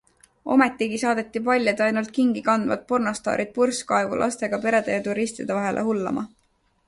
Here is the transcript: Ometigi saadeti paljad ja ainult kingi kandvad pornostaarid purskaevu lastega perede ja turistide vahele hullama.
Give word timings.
Ometigi 0.53 0.99
saadeti 1.01 1.41
paljad 1.49 1.81
ja 1.83 1.89
ainult 1.89 2.09
kingi 2.15 2.43
kandvad 2.47 2.87
pornostaarid 2.91 3.53
purskaevu 3.59 4.19
lastega 4.23 4.61
perede 4.63 4.95
ja 4.97 5.03
turistide 5.09 5.59
vahele 5.61 5.85
hullama. 5.91 6.25